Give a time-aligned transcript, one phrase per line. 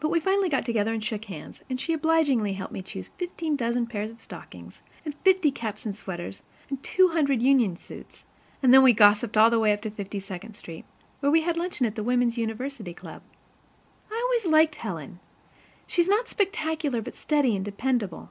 [0.00, 3.54] But we finally got together and shook hands, and she obligingly helped me choose fifteen
[3.54, 6.40] dozen pairs of stockings and fifty caps and sweaters
[6.70, 8.24] and two hundred union suits,
[8.62, 10.86] and then we gossiped all the way up to Fifty second Street,
[11.20, 13.20] where we had luncheon at the Women's University Club.
[14.10, 15.20] I always liked Helen.
[15.86, 18.30] She's not spectacular, but steady and dependable.